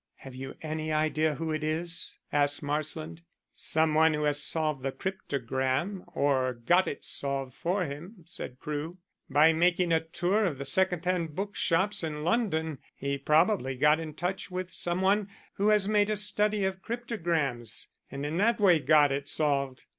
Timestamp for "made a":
15.87-16.15